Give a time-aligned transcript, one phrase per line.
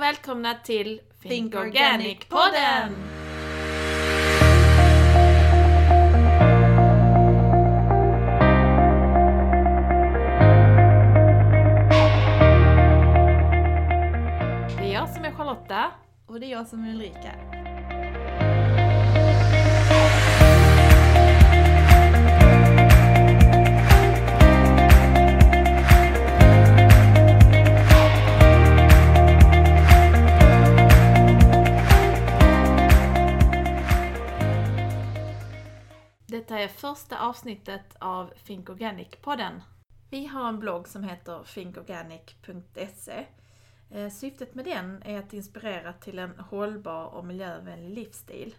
[0.00, 2.92] och välkomna till Think Think Organic Organic-podden!
[14.78, 15.84] Det är jag som är Charlotta.
[16.26, 17.59] Och det är jag som är Ulrika.
[36.50, 39.60] Detta är första avsnittet av Think Organic-podden.
[40.08, 43.26] Vi har en blogg som heter thinkorganic.se.
[43.90, 48.54] Eh, syftet med den är att inspirera till en hållbar och miljövänlig livsstil.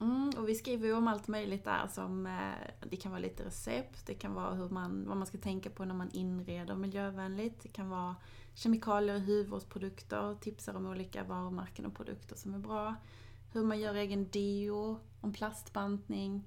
[0.00, 3.44] Mm, och vi skriver ju om allt möjligt där som, eh, det kan vara lite
[3.44, 7.62] recept, det kan vara hur man, vad man ska tänka på när man inreder miljövänligt,
[7.62, 8.16] det kan vara
[8.54, 12.94] kemikalier i hudvårdsprodukter, tipsar om olika varumärken och produkter som är bra,
[13.52, 16.44] hur man gör egen deo, om plastbantning,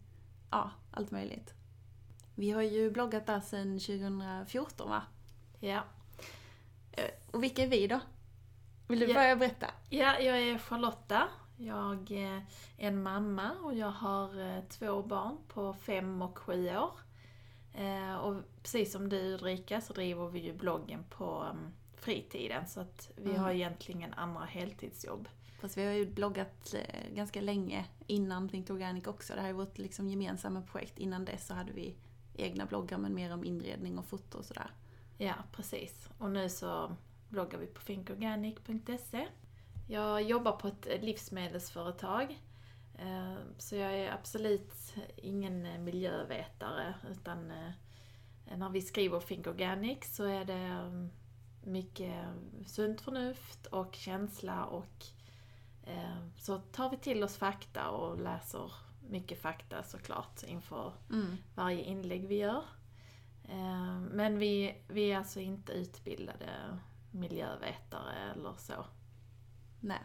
[0.51, 1.53] ja, allt möjligt.
[2.35, 5.01] Vi har ju bloggat där sedan 2014 va?
[5.59, 5.83] Ja.
[6.91, 7.99] Eh, Och vilka är vi då?
[8.87, 9.13] Vill du Ja.
[9.13, 9.67] börja berätta?
[9.89, 11.27] ja, jag är Charlotta.
[11.57, 16.77] Jag eh, är en mamma och jag har eh, två barn på fem och sju
[16.77, 16.91] år.
[18.21, 21.71] Och precis som du Ulrika så driver vi ju bloggen på mm,
[22.01, 23.41] fritiden så att vi Mm.
[23.41, 25.27] har egentligen andra heltidsjobb.
[25.61, 29.33] Fast vi har ju bloggat eh, ganska länge innan Think Organic också.
[29.35, 30.99] Det här är vårt liksom gemensamma projekt.
[30.99, 31.95] Innan dess så hade vi
[32.35, 34.71] egna bloggar men mer om inredning och foto och sådär.
[35.17, 36.09] Ja, precis.
[36.17, 36.95] Och nu så
[37.29, 39.27] bloggar vi på thinkorganic.se.
[39.87, 42.39] Jag jobbar på ett livsmedelsföretag.
[42.97, 44.73] eh, Så jag är absolut
[45.17, 47.53] ingen eh, miljövetare utan
[48.57, 51.09] när vi skriver Think Organic så är det mm,
[51.63, 52.25] mycket
[52.65, 55.05] sunt förnuft och känsla och
[55.83, 58.71] eh, så tar vi till oss fakta och läser
[59.09, 61.37] mycket fakta såklart inför Mm.
[61.55, 62.63] varje inlägg vi gör.
[63.43, 66.77] Eh, Men vi, vi är alltså inte utbildade
[67.11, 68.85] miljövetare eller så.
[69.79, 70.01] Nej.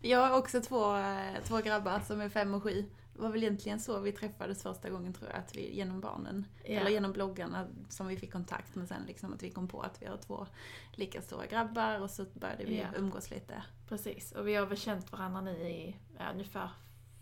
[0.00, 2.84] Jag har också två, eh, två grabbar som är fem och sju.
[3.16, 6.46] Det var väl egentligen så vi träffades första gången tror jag, att vi, genom barnen.
[6.64, 6.80] Ja.
[6.80, 10.02] Eller genom bloggarna som vi fick kontakt med sen liksom att vi kom på att
[10.02, 10.46] vi har två
[10.92, 12.86] lika stora grabbar och så började vi Ja.
[12.96, 13.62] umgås lite.
[13.88, 16.70] Precis, och vi har väl känt varandra nu i ja, ungefär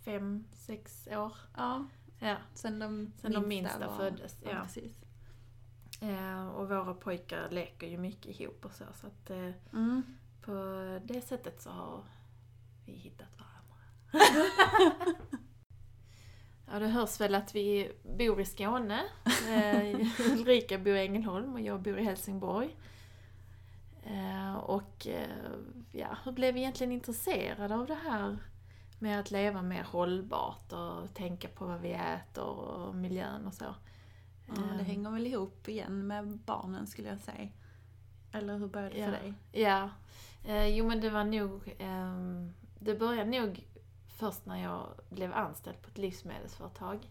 [0.04, 1.32] fem, sex år.
[1.56, 1.84] Ja,
[2.18, 2.36] Ja.
[2.54, 4.60] sen de Sen de minsta var- föddes, ja.
[4.62, 4.92] precis.
[6.00, 8.84] Eh, Och våra pojkar leker ju mycket ihop och så.
[9.00, 10.02] Så att eh, Mm.
[10.42, 10.52] på
[11.04, 12.04] det sättet så har
[12.86, 13.54] vi hittat varandra.
[16.72, 19.02] Ja, det hörs väl att vi bor i Skåne.
[19.50, 20.00] Eh,
[20.32, 22.76] Ulrika bor i Ängelholm och jag bor i Helsingborg.
[24.02, 25.28] Eh, och eh,
[25.92, 28.38] ja, hur blev vi egentligen intresserade av det här
[28.98, 33.74] med att leva mer hållbart och tänka på vad vi äter och miljön och så?
[34.46, 37.48] Ja, det hänger väl ihop igen med barnen skulle jag säga.
[38.32, 39.06] Eller hur började det Ja.
[39.06, 39.34] för dig?
[39.52, 39.90] Ja,
[40.68, 43.64] jo men det var nog, ehm, det började nog
[44.14, 47.08] först när jag blev anställd på ett livsmedelsföretag.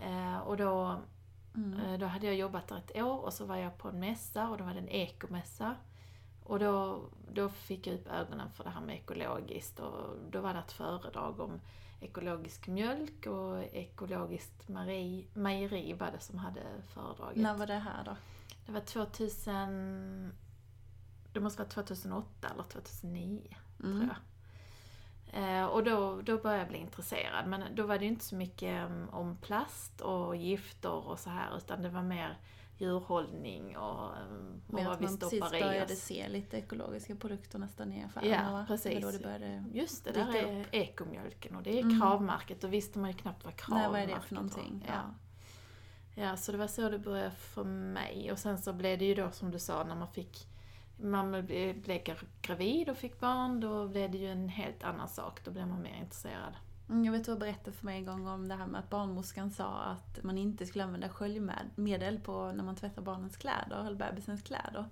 [0.00, 1.00] Eh, och då,
[1.54, 1.80] Mm.
[1.80, 4.48] eh, då hade jag jobbat där ett år och så var jag på en mässa
[4.48, 5.74] och då var det en ekomässa.
[6.44, 7.00] Och då,
[7.32, 10.72] då fick jag upp ögonen för det här med ekologiskt och då var det ett
[10.72, 11.60] föredrag om
[12.00, 17.36] ekologisk mjölk och ekologiskt mejeri, mejeri var det som hade föredraget.
[17.42, 18.16] När var det här då?
[18.66, 20.32] Det var 2000...
[21.32, 23.92] Det måste vara 2008 eller 2009, Mm.
[23.98, 24.16] tror jag.
[25.32, 27.46] Eh, och då, då började jag bli intresserad.
[27.46, 31.56] Men då var det inte så mycket um, om plast och gifter och så här,
[31.56, 32.38] utan det var mer
[32.78, 35.98] djurhållning och, um, och vad att vi man stoppar i började oss.
[36.00, 39.04] se lite ekologiska produkter nästan i affärerna Ja, precis.
[39.04, 39.64] Då det började...
[39.72, 42.00] Just det, där är ekomjölken och det är Mm.
[42.00, 42.60] kravmärket.
[42.60, 44.42] Då visste man ju knappt vad Nej, kravmärket vad är det för var.
[44.42, 44.84] någonting?
[44.88, 45.14] Ja.
[46.14, 48.32] Ja, så det var så det började för mig.
[48.32, 50.46] Och sen så blev det ju då som du sa, när man fick
[51.02, 52.00] man blev blev
[52.42, 55.44] gravid och fick barn, då blev det ju en helt annan sak.
[55.44, 56.54] Då blev man mer intresserad.
[56.88, 59.50] Mm, Jag vet du berättade för mig en gång om det här med att barnmorskan
[59.50, 64.42] sa att man inte skulle använda sköljmedel på när man tvättar barnens kläder, eller bebisens
[64.42, 64.84] kläder.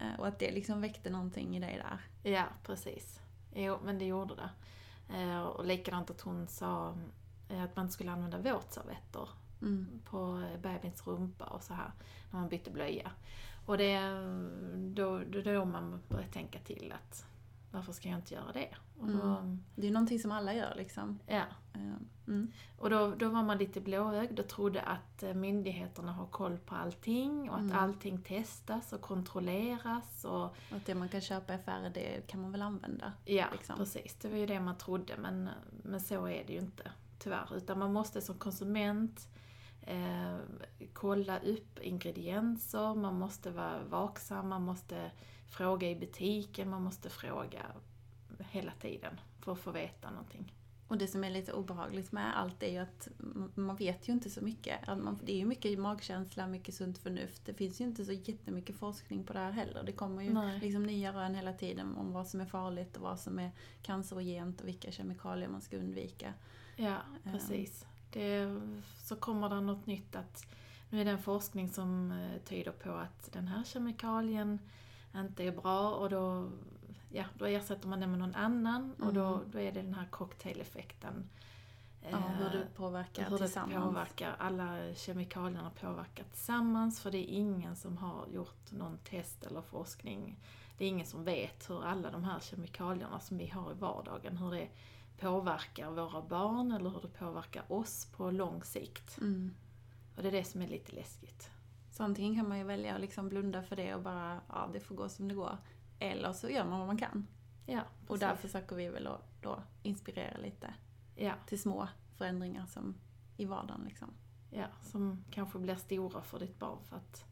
[0.00, 2.30] Eh, Och att det liksom väckte någonting i dig där.
[2.32, 3.20] Ja, precis.
[3.54, 4.50] Jo, men det gjorde det.
[5.18, 6.96] Eh, Och likadant att hon sa
[7.48, 9.28] eh, att man inte skulle använda våtservetter
[9.62, 10.00] Mm.
[10.04, 11.92] på bebisns rumpa och så här
[12.30, 13.10] när man bytte blöja.
[13.66, 13.98] Och det
[14.94, 17.26] då, då, då man började tänka till att
[17.70, 18.68] varför ska jag inte göra det?
[18.98, 21.18] Och då, Det är ju någonting som alla gör liksom.
[21.26, 21.42] ja,
[21.74, 21.80] Eh,
[22.26, 22.52] Mm.
[22.78, 26.74] Och då, då var man lite blåögd och trodde att eh, myndigheterna har koll på
[26.74, 27.76] allting och att Mm.
[27.78, 32.40] allting testas och kontrolleras och Och att det man kan köpa i affärer, det kan
[32.42, 33.12] man väl använda.
[33.24, 33.76] Ja, liksom.
[33.76, 34.14] precis.
[34.14, 35.48] Det var ju det man trodde, men,
[35.82, 37.56] men så är det ju inte tyvärr.
[37.56, 39.28] Utan man måste som konsument
[39.82, 40.36] eh,
[40.92, 45.10] kolla upp ingredienser, man måste vara vaksam, man måste
[45.48, 47.62] fråga i butiken, man måste fråga
[48.38, 50.52] hela tiden för att få veta någonting.
[50.88, 53.08] Och det som är lite obehagligt med allt är ju att
[53.54, 54.78] man vet ju inte så mycket.
[55.22, 57.42] Det är ju mycket magkänsla, mycket sunt förnuft.
[57.46, 59.82] Det finns ju inte så jättemycket forskning på det här heller.
[59.82, 60.60] Det kommer ju Nej.
[60.60, 63.50] liksom nya rön hela tiden om vad som är farligt och vad som är
[63.82, 66.34] cancerogent och vilka kemikalier man ska undvika.
[66.76, 67.32] Ja, Ehm.
[67.32, 67.86] precis.
[68.12, 68.60] Det,
[69.02, 70.46] så kommer det något nytt att
[70.90, 74.58] nu är det en forskning som eh, tyder på att den här kemikalien
[75.16, 76.50] inte är bra och då,
[77.10, 79.50] ja, då ersätter man den med någon annan och då, Mm.
[79.52, 81.28] då är det den här cocktaileffekten.
[82.10, 83.84] Ja, hur det Eh, påverkar hur det tillsammans.
[83.84, 89.62] påverkar, alla kemikalierna påverkar tillsammans för det är ingen som har gjort någon test eller
[89.62, 90.36] forskning.
[90.82, 94.36] Det är ingen som vet hur alla de här kemikalierna som vi har i vardagen,
[94.36, 94.68] hur det
[95.18, 99.18] påverkar våra barn eller hur det påverkar oss på lång sikt.
[99.20, 99.54] Mm.
[100.16, 101.50] Och det är det som är lite läskigt.
[101.90, 104.80] Så antingen kan man ju välja att liksom blunda för det och bara, ja det
[104.80, 105.58] får gå som det går.
[105.98, 107.26] Eller så gör man vad man kan.
[107.66, 109.08] Ja, Och där försöker vi väl
[109.40, 110.74] då inspirera lite
[111.16, 112.94] Ja, till små förändringar som
[113.36, 114.08] i vardagen liksom.
[114.50, 117.31] ja, som kanske blir stora för ditt barn för att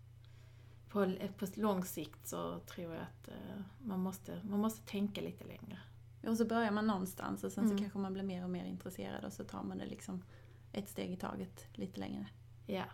[0.91, 5.45] på, på lång sikt så tror jag att eh, man, måste, man måste tänka lite
[5.45, 5.79] längre.
[6.27, 7.77] Och så börjar man någonstans och sen Mm.
[7.79, 10.23] så kanske man blir mer och mer intresserad och så tar man det liksom
[10.73, 12.27] ett steg i taget lite längre.
[12.67, 12.85] Ja,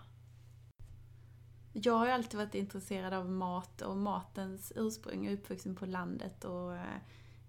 [1.73, 5.25] Jag har ju alltid varit intresserad av mat och matens ursprung.
[5.25, 6.77] Jag är uppvuxen på landet och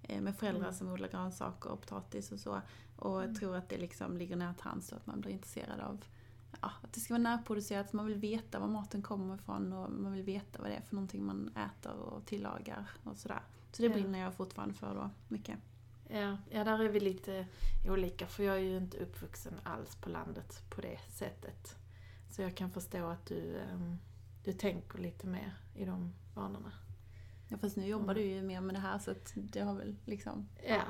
[0.01, 0.73] eh, med föräldrar Mm.
[0.73, 2.61] som odlar grönsaker och potatis och så.
[2.95, 6.03] Och jag tror att det liksom ligger nära till hands att man blir intresserad av
[6.61, 10.11] ja, att det ska vara närproducerat, man vill veta var maten kommer ifrån och man
[10.11, 13.41] vill veta vad det är för någonting man äter och tillagar och sådär.
[13.71, 13.93] Så det Ja.
[13.93, 15.59] brinner jag fortfarande för då, mycket.
[16.09, 17.47] Ja, ja, där är vi lite
[17.87, 21.75] olika för jag är ju inte uppvuxen alls på landet på det sättet.
[22.29, 23.97] Så jag kan förstå att du, ehm,
[24.43, 26.71] du tänker lite mer i de banorna.
[27.49, 28.15] Ja, fast nu jobbar Mm.
[28.15, 30.47] du ju mer med det här så att det har väl liksom...
[30.67, 30.81] Ja, Eh,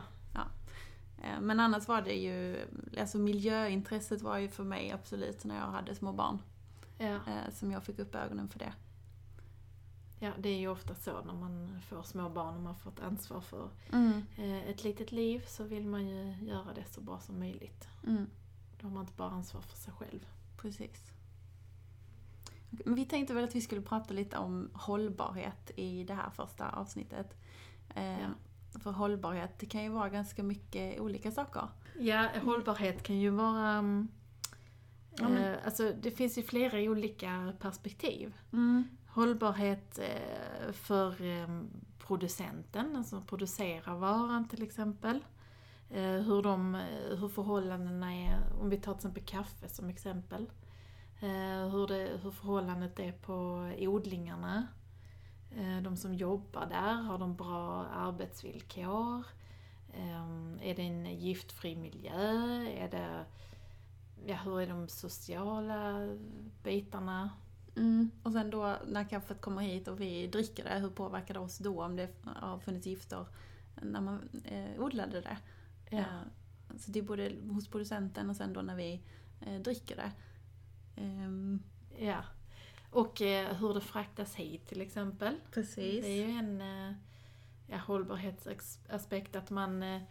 [1.41, 2.65] Men annars var det ju,
[2.99, 6.41] alltså miljöintresset var ju för mig absolut när jag hade små barn.
[6.97, 8.73] ja, eh, Som jag fick upp ögonen för det.
[10.19, 12.99] ja, det är ju ofta så när man får små barn och man får ett
[12.99, 14.23] ansvar för Mm.
[14.37, 17.87] eh, ett litet liv så vill man ju göra det så bra som möjligt.
[18.07, 18.25] Mm.
[18.81, 20.25] Då har man inte bara ansvar för sig själv.
[20.57, 21.11] Precis.
[22.69, 26.69] Men vi tänkte väl att vi skulle prata lite om hållbarhet i det här första
[26.69, 27.37] avsnittet.
[27.95, 28.27] Eh, Ja.
[28.79, 31.67] För hållbarhet, det kan ju vara ganska mycket olika saker.
[31.99, 33.69] Ja, hållbarhet kan ju vara...
[33.71, 34.07] mm,
[35.19, 38.33] Ja, men- eh, alltså, det finns ju flera olika perspektiv.
[38.53, 38.83] Mm.
[39.07, 41.61] Hållbarhet eh, för eh,
[41.99, 45.19] producenten, alltså producerar varan till exempel.
[45.89, 46.73] Hur, de,
[47.19, 50.49] hur förhållandena är, om vi tar till exempel kaffe som exempel.
[51.71, 53.33] Hur, det, hur förhållandet är på
[53.79, 54.67] odlingarna.
[55.51, 59.23] Eh, De som jobbar där, har de bra arbetsvillkor?
[59.93, 60.21] Eh,
[60.69, 62.21] Är det en giftfri miljö?
[62.67, 63.25] Är det,
[64.25, 66.07] ja, hur är de sociala
[66.63, 67.29] bitarna?
[67.75, 68.11] Mm.
[68.23, 71.57] Och sen då när kaffet kommer hit och vi dricker det, hur påverkar det oss
[71.57, 73.25] då om det har funnits gifter
[73.81, 75.37] när man eh, odlade det?
[75.89, 75.97] Ja.
[75.97, 76.05] Eh,
[76.77, 79.01] Så det är både hos producenten och sen då när vi
[79.41, 80.11] eh, dricker det.
[81.01, 81.63] Ehm,
[81.99, 82.23] Ja.
[82.91, 85.35] Och eh, hur det fraktas hit till exempel.
[85.51, 86.05] Precis.
[86.05, 86.93] Det är ju en eh,
[87.67, 90.01] ja, hållbarhetsaspekt att man eh,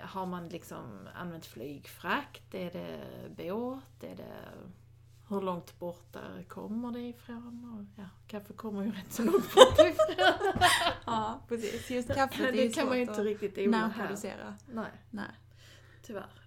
[0.00, 2.54] har man liksom använt flygfrakt?
[2.54, 3.00] Är det
[3.36, 4.04] båt?
[4.04, 4.48] Är det
[5.28, 7.86] hur långt borta kommer det ifrån?
[7.96, 10.26] Och, ja, kaffe kommer ju rätt så långt bort ifrån.
[11.06, 11.90] Ja, precis.
[11.90, 14.54] Just kaffet är det ju kan man ju inte att riktigt odla här.
[14.66, 15.30] Nej, Nej.
[16.02, 16.41] tyvärr.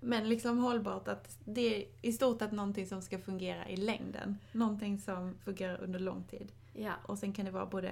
[0.00, 4.38] Men liksom hållbart att det är i stort sett någonting som ska fungera i längden.
[4.52, 6.52] Någonting som fungerar under lång tid.
[6.72, 7.88] Ja, Och sen kan det vara både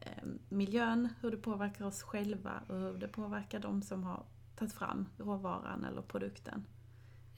[0.00, 4.22] eh, miljön, hur det påverkar oss själva och hur det påverkar de som har
[4.56, 6.64] tagit fram råvaran eller produkten.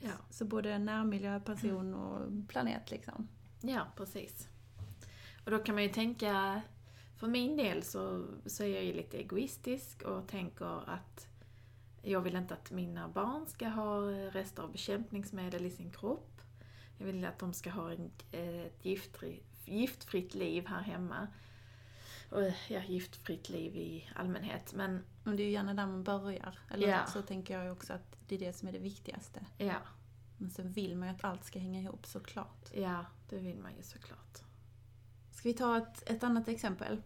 [0.00, 0.12] ja.
[0.30, 3.28] Så både närmiljö, person och planet liksom.
[3.60, 4.48] Ja, precis.
[5.44, 6.60] Och då kan man ju tänka,
[7.16, 11.26] för min del så, så är jag ju lite egoistisk och tänker att
[12.02, 16.40] jag vill inte att mina barn ska ha rester av bekämpningsmedel i sin kropp.
[16.98, 18.24] Jag vill att de ska ha ett
[18.82, 21.26] giftfri, giftfritt liv här hemma.
[22.30, 24.72] och ja, giftfritt liv i allmänhet.
[24.74, 26.58] Men Men det är ju gärna där man börjar.
[26.70, 27.06] Eller Ja.
[27.06, 29.40] så tänker jag också att det är det som är det viktigaste.
[29.58, 29.76] ja,
[30.38, 32.70] Men sen vill man ju att allt ska hänga ihop såklart.
[32.74, 34.38] ja, det vill man ju såklart.
[35.32, 37.02] Ska vi ta ett, ett annat exempel?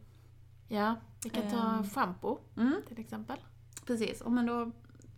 [0.69, 1.91] Ja, vi kan ta Ehm.
[1.91, 2.83] shampoo Mm.
[2.89, 3.39] till exempel.
[3.87, 4.71] Precis, om man då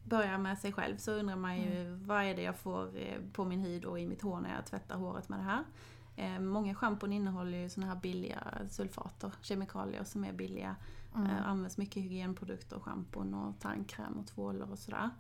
[0.05, 3.45] börjar med sig själv så undrar man ju vad är det jag får eh, på
[3.45, 5.65] min hud och i mitt hår när jag tvättar håret med det här.
[6.17, 10.77] Eh, många schampon innehåller ju såna här billiga sulfater, kemikalier som är billiga.
[11.15, 11.27] Mm.
[11.31, 15.11] Eh, används mycket hygienprodukter, schampon och tandkräm och tvålar och sådär.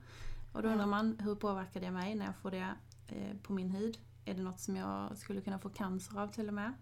[0.52, 0.72] Och då Ja.
[0.72, 2.74] undrar man, hur påverkar det mig när jag får det
[3.06, 3.98] eh, på min hud?
[4.24, 6.72] Är det något som jag skulle kunna få cancer av till och med?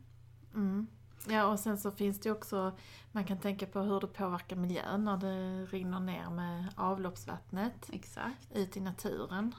[0.54, 0.86] Mm.
[1.28, 2.72] Ja, och sen så finns det också,
[3.12, 8.52] man kan tänka på hur det påverkar miljön när det rinner ner med avloppsvattnet Exakt.
[8.54, 9.54] ut i naturen.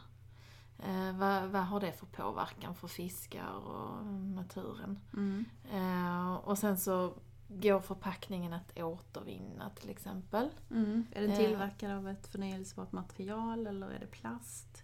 [0.79, 4.05] Eh, vad, vad har det för påverkan för fiskar och
[4.35, 4.99] naturen?
[5.13, 5.45] Mm.
[5.73, 7.13] Eh, och sen så
[7.47, 10.49] går förpackningen att återvinna till exempel.
[10.71, 11.05] Mm.
[11.11, 11.37] Är den Eh.
[11.37, 14.83] tillverkad av ett förnyelsebart material eller är det plast?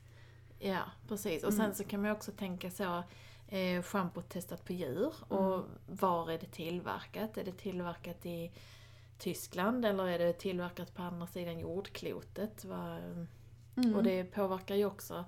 [0.60, 1.44] Ja, precis.
[1.44, 1.76] Och sen Mm.
[1.76, 3.04] så kan man också tänka så,
[3.52, 5.66] eh, schampo testat på djur och Mm.
[5.88, 7.38] var är det tillverkat?
[7.38, 8.52] Är det tillverkat i
[9.18, 12.64] Tyskland eller är det tillverkat på andra sidan jordklotet?
[13.76, 13.96] Mm.
[13.96, 15.26] Och det påverkar ju också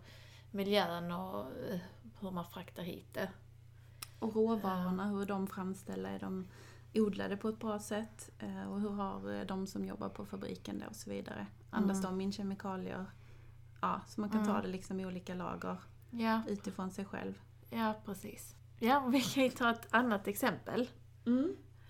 [0.52, 1.80] miljön och eh,
[2.20, 3.30] hur man fraktar hit det.
[4.20, 6.48] Och råvarorna, hur de framställda, är de
[6.94, 8.30] odlade på ett bra sätt?
[8.40, 11.48] Eh, Och hur har eh, de som jobbar på fabriken det och så vidare?
[11.70, 12.12] Andas Mm.
[12.18, 13.06] de in kemikalier?
[13.82, 14.54] Ja, så man kan Mm.
[14.54, 15.78] ta det liksom i olika lager
[16.12, 17.34] Ja, utifrån sig själv.
[17.76, 18.56] Ja precis.
[18.80, 20.90] Ja, vi kan ju ta ett annat exempel.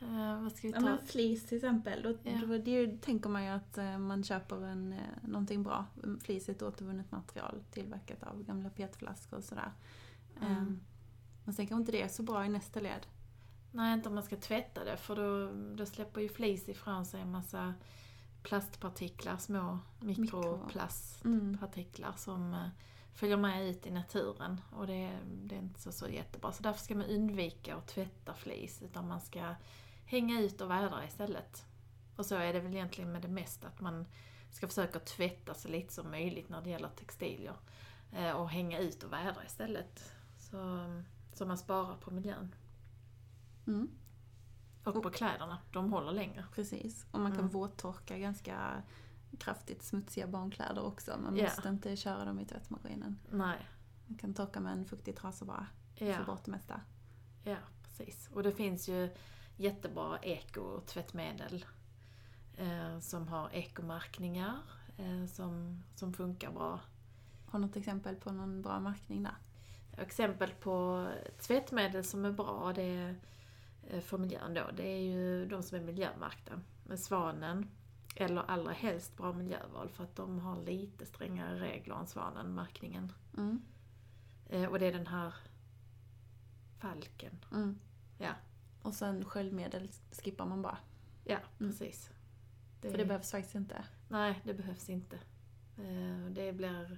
[0.01, 0.85] Eh, vad ska vi Ja, ta?
[0.85, 2.45] men flis till exempel, då, Ja.
[2.45, 5.85] då ju- tänker man ju att eh, man köper en, eh, någonting bra.
[6.23, 9.71] Flis är ett återvunnet material tillverkat av gamla petflaskor och sådär.
[10.41, 10.51] Mm.
[10.57, 10.79] Mm.
[11.45, 13.05] Men sen kanske inte det är så bra i nästa led.
[13.71, 17.21] Nej, inte om man ska tvätta det för då, då släpper ju flis ifrån sig
[17.21, 17.73] en massa
[18.43, 22.67] plastpartiklar, små mikroplastpartiklar som eh,
[23.13, 26.51] följer med ut i naturen och det, det är inte så, så jättebra.
[26.51, 29.55] Så därför ska man undvika att tvätta flis utan man ska
[30.05, 31.65] hänga ut och vädra istället.
[32.15, 34.05] Och så är det väl egentligen med det mesta, att man
[34.51, 37.55] ska försöka tvätta så lite som möjligt när det gäller textilier.
[38.11, 40.13] Eh, Och hänga ut och vädra istället.
[40.37, 40.57] Så,
[41.33, 42.55] så man sparar på miljön.
[43.67, 43.89] Mm.
[44.83, 46.45] Och på kläderna, de håller längre.
[46.55, 47.05] Precis.
[47.11, 47.51] Och man kan Mm.
[47.51, 48.83] våttorka ganska
[49.39, 51.17] kraftigt smutsiga barnkläder också.
[51.23, 51.43] Man Ja.
[51.43, 53.19] måste inte köra dem i tvättmaskinen.
[53.31, 53.67] Nej.
[54.07, 55.67] Man kan torka med en fuktig trasa bara.
[55.95, 56.81] Få Ja, bort det mesta.
[57.43, 58.29] ja, precis.
[58.33, 59.09] Och det finns ju
[59.57, 61.65] jättebra ekotvättmedel
[62.57, 64.57] eh, som har ekomärkningar
[64.97, 66.79] eh, som, som funkar bra.
[67.45, 69.35] Har något exempel på någon bra märkning där?
[69.97, 71.07] Exempel på
[71.39, 73.15] tvättmedel som är bra det är,
[73.89, 76.61] eh, för miljön då, det är ju de som är miljömärkta.
[76.83, 77.69] Med Svanen,
[78.15, 83.13] eller allra helst Bra miljöval för att de har lite strängare regler än Svanen-märkningen.
[83.37, 83.61] Mm.
[84.49, 85.33] Eh, och det är den här
[86.77, 87.45] falken.
[87.51, 87.79] Mm.
[88.17, 88.31] Ja.
[88.81, 90.77] Och sen sköljmedel skippar man bara.
[91.23, 91.71] Ja, Mm.
[91.71, 92.09] precis.
[92.81, 93.85] För det behövs faktiskt inte.
[94.09, 95.15] Nej, det behövs inte.
[95.77, 96.97] Eh, Det blir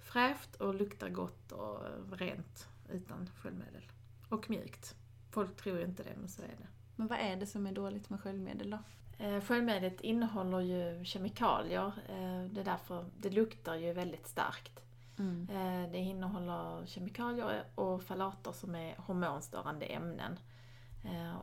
[0.00, 1.78] fräscht och luktar gott och
[2.12, 3.82] rent utan sköljmedel.
[4.28, 4.96] Och mjukt.
[5.30, 6.66] Folk tror ju inte det, men så är det.
[6.96, 8.78] Men vad är det som är dåligt med sköljmedel då?
[9.18, 11.86] Eh, Sköljmedlet innehåller ju kemikalier.
[12.08, 14.80] eh, Det är därför det luktar ju väldigt starkt.
[15.18, 15.48] Mm.
[15.50, 20.38] Eh, Det innehåller kemikalier och falater som är hormonstörande ämnen.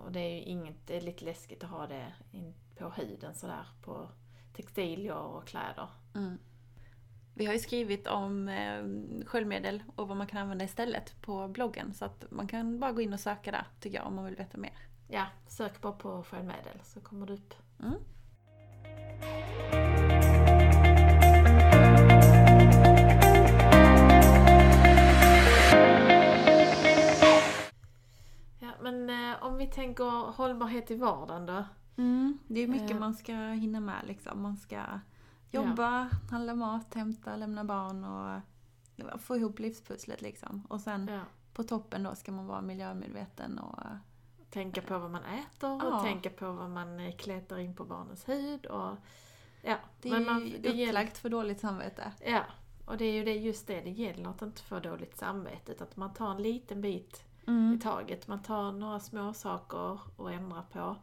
[0.03, 2.13] Och det är ju inget, det är lite läskigt att ha det
[2.77, 4.09] på huden sådär på
[4.55, 5.87] textilier och kläder.
[6.15, 6.37] Mm.
[7.33, 8.51] Vi har ju skrivit om
[9.25, 11.93] sköljmedel och vad man kan använda istället på bloggen.
[11.93, 14.35] Så att man kan bara gå in och söka där tycker jag om man vill
[14.35, 14.73] veta mer.
[15.07, 17.53] Ja, sök bara på sköljmedel så kommer det upp.
[17.79, 17.95] Mm.
[28.59, 31.63] Ja, men eh, om vi tänker hållbarhet i vardagen då?
[31.97, 32.37] Mm.
[32.47, 32.99] Det är mycket Eh.
[32.99, 34.41] man ska hinna med liksom.
[34.41, 34.81] Man ska
[35.51, 38.41] jobba, handla mat, hämta, lämna barn och
[38.95, 40.65] ja, få ihop livspusslet liksom.
[40.69, 41.19] Och sen Ja.
[41.53, 43.79] på toppen då ska man vara miljömedveten och
[44.53, 45.97] Tänka på vad man äter Ja.
[45.97, 48.95] och tänka på vad man eh, kletar in på barnens hud och...
[49.61, 52.11] Ja, det men är man, ju det gäller, upplagt för dåligt samvete.
[52.25, 52.43] Ja,
[52.85, 55.71] och det är ju det, just det det gäller att inte få dåligt samvete.
[55.71, 57.79] Utan att man tar en liten bit i Mm.
[57.79, 58.27] taget.
[58.27, 60.95] Man tar några små saker och ändrar på.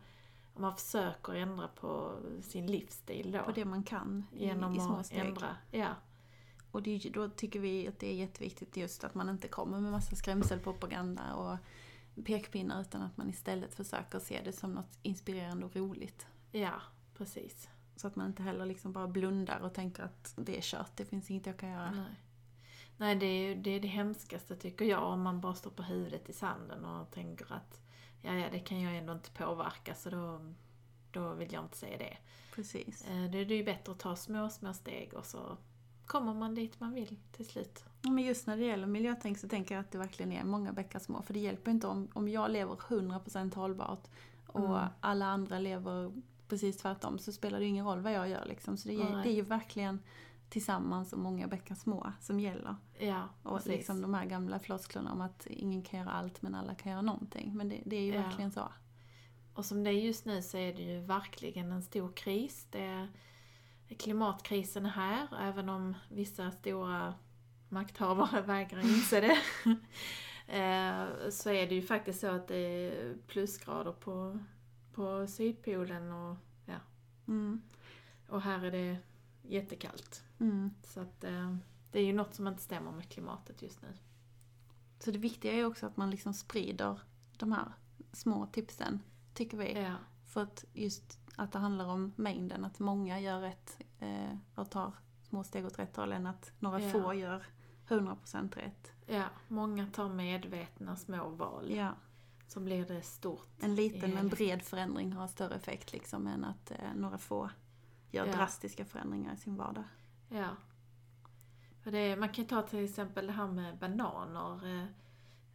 [0.55, 3.39] Och man försöker ändra på sin livsstil då.
[3.43, 5.19] På det man kan i, genom i små att steg.
[5.19, 5.57] ändra.
[5.71, 5.89] Ja,
[6.71, 9.93] Och det, då tycker vi att det är jätteviktigt just att man inte kommer med
[9.93, 11.57] massa skrämselpropaganda och
[12.23, 16.27] pekpinnar utan att man istället försöker se det som något inspirerande och roligt.
[16.53, 16.83] Ja,
[17.15, 17.69] precis.
[17.97, 21.05] Så att man inte heller liksom bara blundar och tänker att det är kört, det
[21.05, 21.91] finns inget jag kan göra.
[21.91, 22.15] Nej.
[22.97, 26.29] Nej, det är det, är det hemskaste tycker jag, om man bara står på huvudet
[26.29, 27.81] i sanden och tänker att
[28.23, 30.55] ja, ja, det kan jag ändå inte påverka så då,
[31.11, 32.17] då vill jag inte säga det.
[32.55, 33.05] Precis.
[33.05, 35.57] Eh, Det är ju bättre att ta små, små steg och så
[36.11, 37.85] kommer man dit man vill till slut.
[38.03, 40.99] Men just när det gäller miljötänk så tänker jag att det verkligen är många bäckar
[40.99, 41.23] små.
[41.23, 44.09] För det hjälper inte om, om jag lever 100% hållbart
[44.47, 44.89] och Mm.
[45.01, 46.13] alla andra lever
[46.49, 48.77] precis tvärtom så spelar det ingen roll vad jag gör liksom.
[48.77, 49.23] Så det, är- Nej.
[49.23, 50.01] det är ju verkligen
[50.49, 52.77] tillsammans och många bäckar små som gäller.
[52.99, 53.73] Ja, Och precis.
[53.73, 57.03] liksom de här gamla flosklerna om att ingen kan göra allt men alla kan göra
[57.03, 57.57] någonting.
[57.57, 58.23] Men det, det är ju Ja.
[58.23, 58.69] verkligen så.
[59.55, 62.67] Och som det är just nu så är det ju verkligen en stor kris.
[62.71, 63.09] Det är,
[63.99, 67.15] klimatkrisen är här, även om vissa stora
[67.69, 69.39] makthavare vägrar inse det.
[70.59, 74.39] eh, så är det ju faktiskt så att det är plusgrader på,
[74.93, 76.77] på Sydpolen och, ja,
[77.29, 77.63] Mm.
[78.29, 78.99] och här är det
[79.43, 80.25] jättekallt.
[80.41, 80.71] Mm.
[80.83, 81.57] Så att eh,
[81.91, 83.89] det är ju något som inte stämmer med klimatet just nu.
[84.99, 87.01] Så det viktiga är ju också att man liksom sprider
[87.37, 87.73] de här
[88.13, 89.01] små tipsen,
[89.35, 89.83] tycker vi.
[89.83, 89.95] Ja,
[90.31, 94.93] För att just att det handlar om mängden, att många gör rätt eh, och tar
[95.23, 96.91] små steg åt rätt håll än att några Ja.
[96.91, 97.47] få gör
[97.89, 98.93] 100% rätt.
[99.07, 101.71] ja, många tar medvetna små val.
[101.71, 101.95] Ja.
[102.49, 103.49] Så blir det stort.
[103.61, 107.51] En liten men bred förändring har större effekt liksom än att eh, några få
[108.11, 108.33] gör Ja.
[108.37, 109.85] drastiska förändringar i sin vardag.
[110.29, 110.49] Ja.
[111.85, 114.89] Det, man kan ju ta till exempel det här med bananer.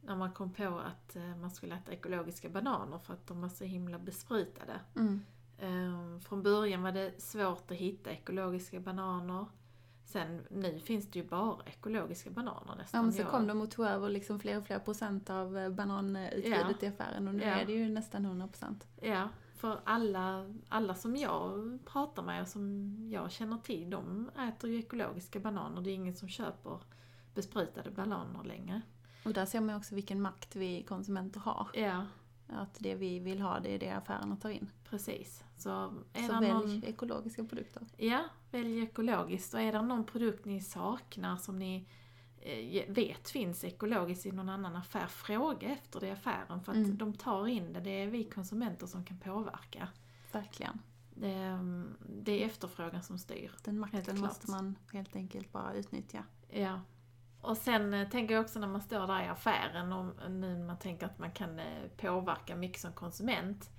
[0.05, 3.49] När man kom på att eh, man skulle äta ekologiska bananer för att de var
[3.49, 4.79] så himla besprutade.
[4.95, 5.21] Mm.
[5.57, 9.45] Eh, från början var det svårt att hitta ekologiska bananer.
[10.05, 12.97] Sen, nu finns det ju bara ekologiska bananer nästan.
[12.99, 15.57] Ja men så Jag- kom de och tog över liksom fler och fler procent av
[15.57, 17.49] eh, bananutbudet i affären och nu Ja.
[17.49, 18.87] är det ju nästan 100%.
[19.01, 24.69] Ja, för alla, alla som jag pratar med och som jag känner till, de äter
[24.69, 25.81] ju ekologiska bananer.
[25.81, 26.79] Det är ingen som köper
[27.33, 28.81] besprutade bananer längre.
[29.25, 31.67] Och där ser man också vilken makt vi konsumenter har.
[31.73, 32.05] Ja,
[32.47, 34.69] Att det vi vill ha, det är det affärerna tar in.
[34.89, 35.43] precis.
[35.57, 37.83] Så är Så välj någon, ekologiska produkter.
[37.97, 39.53] ja, välj ekologiskt.
[39.53, 41.85] Och är det någon produkt ni saknar som ni
[42.41, 46.61] eh, vet finns ekologiskt i någon annan affär, fråga efter det i affären.
[46.63, 46.97] För att Mm.
[46.97, 47.79] de tar in det.
[47.79, 49.87] Det är vi konsumenter som kan påverka.
[50.31, 50.81] Verkligen.
[51.17, 51.85] Det, är-
[52.23, 53.51] det är efterfrågan som styr.
[53.63, 56.23] Den makten måste man helt enkelt bara utnyttja.
[56.49, 56.81] Ja.
[57.45, 60.65] Och sen eh, tänker jag också när man står där i affären och nu när
[60.65, 63.69] man tänker att man kan eh, påverka mycket som konsument.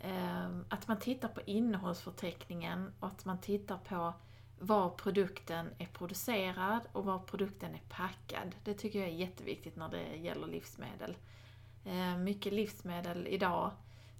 [0.00, 4.14] Eh, att man tittar på innehållsförteckningen och att man tittar på
[4.58, 8.54] var produkten är producerad och var produkten är packad.
[8.64, 11.16] Det tycker jag är jätteviktigt när det gäller livsmedel.
[12.18, 13.70] Mycket livsmedel idag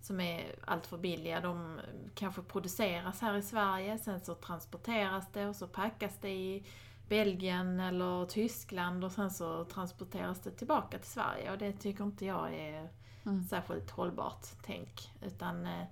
[0.00, 1.80] som är alltför billiga, de
[2.14, 6.64] kanske produceras här i Sverige, sen så transporteras det och så packas det i
[7.08, 12.26] Belgien eller Tyskland och sen så transporteras det tillbaka till Sverige och det tycker inte
[12.26, 12.88] jag är
[13.26, 13.44] Mm.
[13.44, 15.12] särskilt hållbart tänk.
[15.22, 15.82] Utan eh,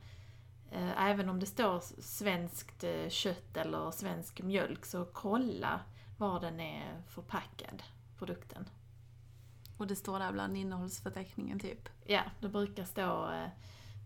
[0.71, 5.81] eh, även om det står svenskt eh, kött eller svensk mjölk så kolla
[6.19, 7.83] var den är förpackad,
[8.19, 8.69] produkten.
[9.79, 11.89] Och det står där bland innehållsförteckningen typ.
[12.05, 13.49] Ja, det brukar stå eh,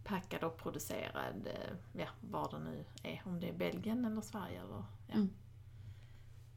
[0.04, 3.22] packad och producerad, eh, ja, var det nu är.
[3.24, 5.14] Om det är Belgien eller Sverige eller, ja.
[5.14, 5.30] Mm.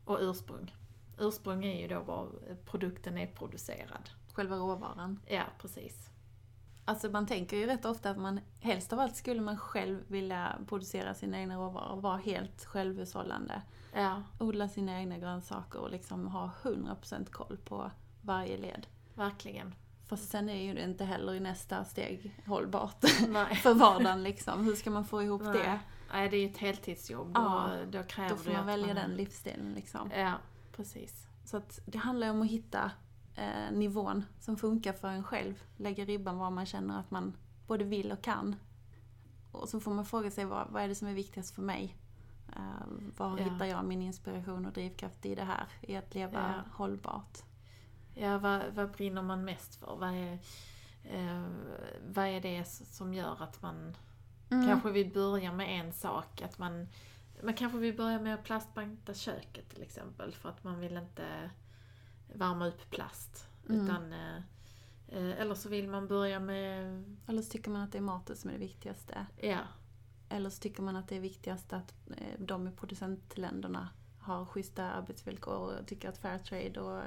[0.06, 0.76] Och ursprung.
[1.18, 2.30] Ursprung är ju då var
[2.66, 4.10] produkten är producerad.
[4.34, 5.20] Själva råvaran.
[5.28, 6.10] Ja, precis.
[6.86, 10.56] Alltså man tänker ju rätt ofta att man helst av allt skulle man själv vilja
[10.68, 13.62] producera sina egna råvaror, vara helt självhushållande.
[13.94, 18.88] Ja, Odla sina egna grönsaker och liksom ha 100% koll på varje led.
[19.14, 19.76] verkligen.
[20.08, 23.00] Fast sen är ju det inte heller i nästa steg hållbart
[23.62, 24.64] för vardagen liksom.
[24.66, 25.54] Hur ska man få ihop Nej.
[25.54, 25.80] det?
[26.14, 27.32] Nej, det är ju ett heltidsjobb.
[27.36, 30.12] Ja, då, då kräver Då får man välja man, den livsstilen liksom.
[30.16, 30.34] Ja,
[30.76, 31.28] precis.
[31.46, 32.92] Så att det handlar ju om att hitta
[33.36, 35.64] eh, nivån som funkar för en själv.
[35.78, 37.34] Lägga ribban var man känner att man
[37.68, 38.56] både vill och kan.
[39.52, 41.98] Och så får man fråga sig vad, vad är det som är viktigast för mig?
[42.56, 43.44] Eh, var Ja.
[43.44, 45.68] hittar jag min inspiration och drivkraft i det här?
[45.82, 46.72] I att leva Ja.
[46.74, 47.38] hållbart.
[48.16, 49.96] Ja, vad, vad brinner man mest för?
[50.00, 50.40] Vad är,
[51.04, 51.44] eh,
[52.08, 53.98] vad är det som gör att man
[54.50, 54.68] Mm.
[54.68, 56.42] kanske vill börja med en sak?
[56.42, 56.88] Att man,
[57.44, 61.50] man kanske vill börja med att plastbanta köket till exempel för att man vill inte
[62.34, 63.48] värma upp plast.
[63.70, 63.82] Mm.
[63.86, 64.36] Utan, eh,
[65.08, 68.36] eh, eller så vill man börja med, Eller så tycker man att det är maten
[68.36, 69.26] som är det viktigaste.
[69.42, 69.60] ja,
[70.30, 74.92] Eller så tycker man att det är viktigast att eh, de i producentländerna har schyssta
[74.92, 77.04] arbetsvillkor och tycker att Fairtrade och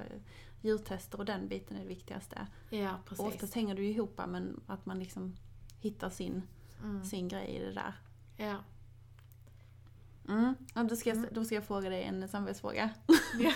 [0.61, 2.47] djurtester och den biten är det viktigaste.
[2.71, 3.27] ja Och precis.
[3.27, 5.37] oftast hänger det ju ihop men att man liksom
[5.81, 6.43] hittar sin,
[6.83, 7.05] Mm.
[7.05, 7.93] sin grej i det där.
[8.37, 8.57] Ja,
[10.29, 10.55] Mm.
[10.75, 11.31] Ja, då, ska jag, Mm.
[11.33, 12.91] då ska jag fråga dig en samvetsfråga.
[13.39, 13.53] Ja.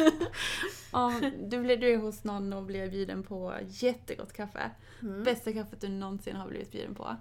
[1.07, 4.71] Om du, blir, du är hos någon och blir bjuden på jättegott kaffe.
[5.03, 5.25] Mm.
[5.25, 7.17] Bästa kaffet du någonsin har blivit bjuden på.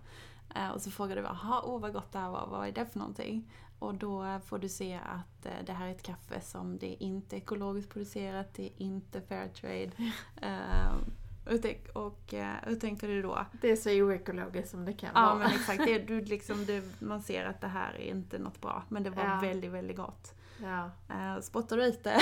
[0.56, 2.86] Eh, och så frågar du, jaha, åh vad gott det här var, vad är det
[2.86, 3.52] för någonting?
[3.80, 7.04] Och då får du se att eh, det här är ett kaffe som det är
[7.04, 9.92] inte ekologiskt producerat, det är inte fair trade.
[10.42, 10.94] Eh,
[11.50, 13.46] och, och eh, hur tänker du då?
[13.62, 15.36] Det är så oekologiskt som det kan Ja vara.
[15.36, 18.84] men exakt, det, du liksom, det, man ser att det här är inte något bra.
[18.90, 19.40] Men det var Ja.
[19.42, 20.34] väldigt, väldigt gott.
[20.64, 20.92] Ja.
[21.16, 22.20] Uh, spottar du ut det?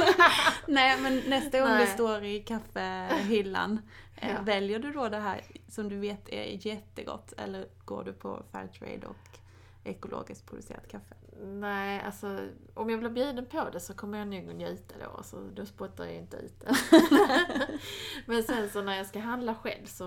[0.66, 1.86] Nej men nästa gång Nej.
[1.86, 3.80] står i kaffehyllan,
[4.16, 4.40] eh, Ja.
[4.42, 9.06] väljer du då det här som du vet är jättegott eller går du på Fairtrade
[9.06, 9.38] och
[9.86, 11.14] ekologiskt producerat kaffe?
[11.42, 15.48] Nej, alltså om jag blir bjuden på det så kommer jag nog njuta då, så
[15.54, 16.76] då spottar jag inte ut det.
[18.26, 20.04] Men sen så när jag ska handla själv så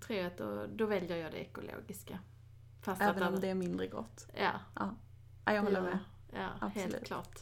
[0.00, 2.18] tror jag att då, då väljer jag det ekologiska.
[2.80, 4.26] Fast Även att om det är mindre gott.
[4.34, 4.52] Ja,
[5.44, 5.98] Ja, jag håller med.
[6.32, 6.92] Ja, Absolut.
[6.92, 7.38] helt klart.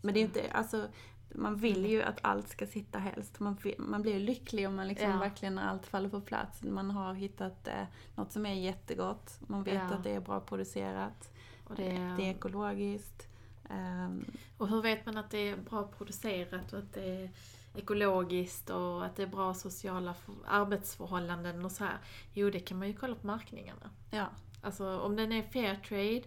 [0.00, 0.88] Men det är inte, alltså
[1.34, 3.40] man vill ju att allt ska sitta helst.
[3.40, 5.18] Man, man blir ju lycklig om man liksom Ja.
[5.18, 6.62] verkligen när allt faller på plats.
[6.62, 9.38] Man har hittat eh, något som är jättegott.
[9.46, 9.80] Man vet Ja.
[9.96, 11.32] att det är bra producerat.
[11.64, 13.28] Och, det, Det är ekologiskt.
[13.70, 14.24] Ehm,
[14.58, 17.30] och hur vet man att det är bra producerat och att det är
[17.74, 20.14] ekologiskt och att det är bra sociala
[20.46, 21.98] arbetsförhållanden och så här?
[22.34, 23.90] Jo, det kan man ju kolla på märkningarna.
[24.10, 24.26] ja,
[24.62, 26.22] Alltså om den är fair trade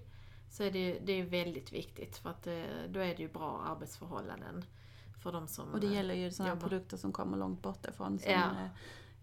[0.49, 3.61] så är det, det är väldigt viktigt för att eh, då är det ju bra
[3.67, 4.65] arbetsförhållanden
[5.21, 5.73] för de som...
[5.73, 6.62] och det gäller ju sådana jobbar.
[6.62, 8.19] produkter som kommer långt bortifrån.
[8.19, 8.49] Som Ja.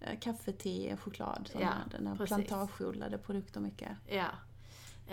[0.00, 1.48] eh, eh, kaffe, te, choklad.
[1.52, 3.90] Såna, Ja, den plantageodlade produkter mycket.
[4.06, 4.28] Ja.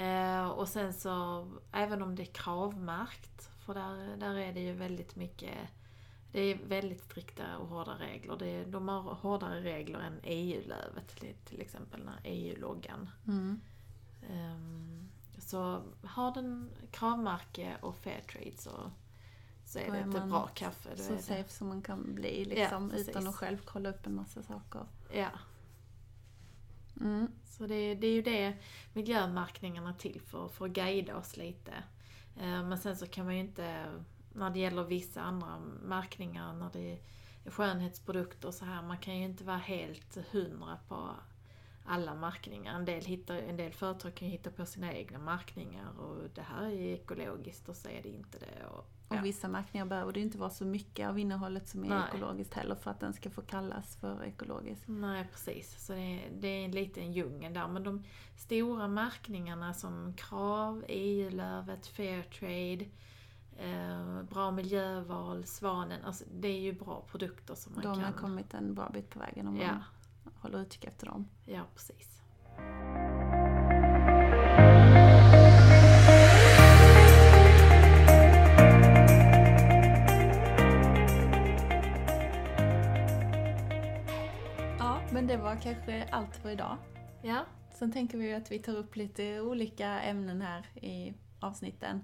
[0.02, 4.74] Eh, och sen så, även om det är kravmärkt, för där, där är det ju
[4.74, 5.58] väldigt mycket
[6.36, 8.36] det är väldigt strikta och hårda regler.
[8.38, 13.10] Det är, de har hårdare regler än EU-lövet till, till exempel, den här EU-loggan.
[13.28, 13.62] Mm.
[14.30, 18.92] Ehm, så har den kravmärke och Fairtrade så,
[19.66, 20.90] så är det är ett bra kaffe.
[20.98, 23.10] Då Så är det, safe som man kan bli liksom, precis.
[23.10, 24.86] utan att själv kolla upp en massa saker.
[25.14, 25.30] ja.
[27.02, 27.28] Mm.
[27.46, 28.54] Så det, det är ju det
[28.94, 31.72] miljömärkningarna är till för, för att guida oss lite.
[32.38, 33.86] Eh, Men sen så kan man ju inte,
[34.34, 37.00] när det gäller vissa andra märkningar, när det
[37.46, 41.10] är skönhetsprodukter och så här, man kan ju inte vara helt hundra på
[41.86, 42.76] alla märkningar.
[42.76, 46.42] En del, hittar, en del företag kan ju hitta på sina egna märkningar och det
[46.42, 48.66] här är ekologiskt och så är det inte det.
[48.66, 49.22] Och, Och ja.
[49.22, 52.04] vissa märkningar behöver det inte vara så mycket av innehållet som är Nej.
[52.10, 54.84] ekologiskt heller för att den ska få kallas för ekologisk.
[54.86, 57.68] Nej precis, så det är, det är en liten djungel där.
[57.68, 58.04] Men de
[58.36, 62.86] stora märkningarna som KRAV, EU-lövet, Fairtrade,
[63.58, 66.06] eh, Bra miljöval, Svanen.
[66.06, 68.14] Alltså det är ju bra produkter som man De har kan...
[68.14, 69.72] kommit en bra bit på vägen om Ja,
[70.24, 71.28] man håller utkik efter dem.
[71.46, 72.22] ja precis.
[85.66, 86.78] Kanske allt för idag.
[87.22, 92.04] Ja, Sen tänker vi att vi tar upp lite olika ämnen här i avsnitten.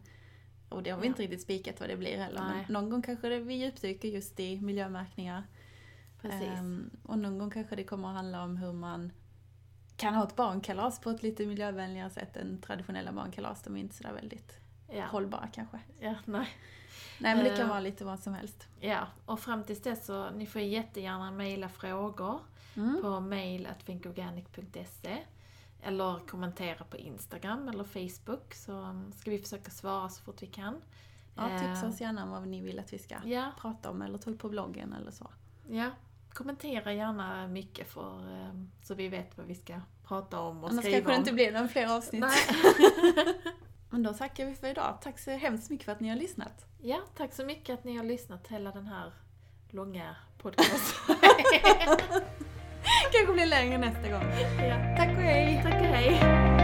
[0.69, 1.10] Och det har vi Ja.
[1.10, 2.41] inte riktigt spikat vad det blir heller.
[2.41, 2.63] Nej.
[2.67, 5.43] Men någon gång kanske vi djupdyker just i miljömärkningar.
[6.21, 6.47] precis.
[6.60, 9.12] Ehm, och någon gång kanske det kommer att handla om hur man
[9.97, 13.63] kan ha ett barnkalas på ett lite miljövänligare sätt än traditionella barnkalas.
[13.63, 14.58] De är inte sådär väldigt
[14.93, 15.06] ja.
[15.06, 15.80] hållbara kanske.
[16.00, 16.47] Ja, nej.
[17.22, 17.68] Nej men det kan Eh.
[17.70, 18.68] vara lite vad som helst.
[18.80, 22.40] ja, och fram tills dess så ni får jättegärna mejla frågor
[22.76, 23.02] Mm.
[23.02, 25.18] på mail.thinkorganic.se
[25.84, 30.48] eller kommentera på Instagram eller Facebook så um, ska vi försöka svara så fort vi
[30.48, 30.82] kan.
[31.36, 34.02] Ja, tipsa Eh, oss gärna om vad ni vill att vi ska Ja, prata om
[34.02, 35.28] eller ta upp på bloggen eller så.
[35.70, 35.90] ja.
[36.34, 38.16] Kommentera gärna mycket för,
[38.52, 41.20] um, så vi vet vad vi ska prata om och Annars skriva kanske det om.
[41.22, 42.24] inte blir någon fler avsnitt.
[43.91, 44.97] Men då tackar vi för idag.
[45.01, 46.65] Tack så hemskt mycket för att ni har lyssnat.
[46.82, 49.12] Ja, tack så mycket att ni har lyssnat hela den här
[49.69, 51.15] långa podcasten.
[53.12, 54.23] Kanske blir längre nästa gång.
[54.60, 54.95] ja.
[54.97, 55.62] Tack och hej!
[55.63, 56.61] Tack och hej!